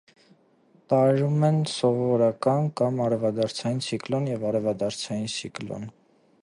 [0.93, 5.89] Տարրերում են սովորական կամ արտարևադարձային ցիկլոն և արևադարձային ցիկլոն։